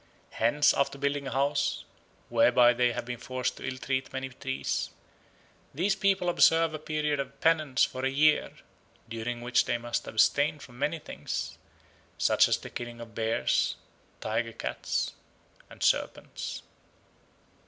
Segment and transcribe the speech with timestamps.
[0.31, 1.83] Hence after building a house,
[2.29, 4.89] whereby they have been forced to ill treat many trees,
[5.75, 8.51] these people observe a period of penance for a year
[9.07, 11.55] during which they must abstain from many things,
[12.17, 13.75] such as the killing of bears,
[14.21, 15.13] tiger cats,
[15.69, 16.63] and serpents.